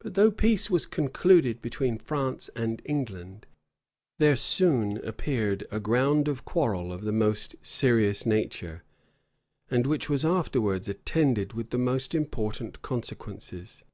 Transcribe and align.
But 0.00 0.12
though 0.12 0.30
peace 0.30 0.68
was 0.68 0.84
concluded 0.84 1.62
between 1.62 1.96
France 1.96 2.50
and 2.54 2.82
England, 2.84 3.46
there 4.18 4.36
soon 4.36 4.98
appeared 4.98 5.66
a 5.70 5.80
ground 5.80 6.28
of 6.28 6.44
quarrel 6.44 6.92
of 6.92 7.00
the 7.00 7.12
most 7.12 7.56
serious 7.62 8.26
nature, 8.26 8.82
and 9.70 9.86
which 9.86 10.10
was 10.10 10.26
afterwards 10.26 10.86
attended 10.90 11.54
with 11.54 11.70
the 11.70 11.78
most 11.78 12.14
important 12.14 12.82
consequences. 12.82 13.84